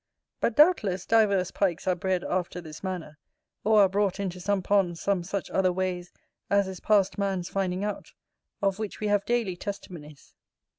But, 0.39 0.55
doubtless, 0.55 1.05
divers 1.05 1.51
Pikes 1.51 1.87
are 1.87 1.93
bred 1.93 2.23
after 2.23 2.59
this 2.59 2.83
manner, 2.83 3.19
or 3.63 3.83
are 3.83 3.87
brought 3.87 4.19
into 4.19 4.39
some 4.39 4.63
ponds 4.63 4.99
some 4.99 5.21
such 5.23 5.47
other 5.51 5.71
ways 5.71 6.11
as 6.49 6.67
is 6.67 6.79
past 6.79 7.19
man's 7.19 7.49
finding 7.49 7.83
out, 7.83 8.13
of 8.63 8.79
which 8.79 8.99
we 8.99 9.09
have 9.09 9.25
daily 9.25 9.55
testimonies. 9.55 10.33